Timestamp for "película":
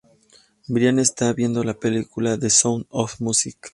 1.75-2.35